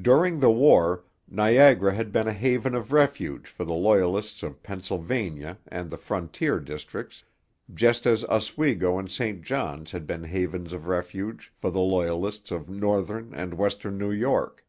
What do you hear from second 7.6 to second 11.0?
just as Oswego and St Johns had been havens of